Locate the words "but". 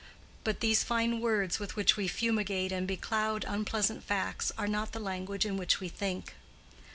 0.43-0.61